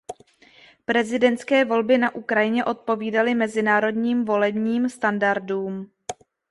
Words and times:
Prezidentské 0.85 1.65
volby 1.65 1.97
na 1.97 2.15
Ukrajině 2.15 2.65
odpovídaly 2.65 3.35
mezinárodním 3.35 4.25
volebním 4.25 4.89
standardům. 4.89 5.91